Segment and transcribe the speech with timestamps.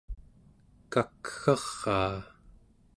[0.93, 2.17] kakgaraa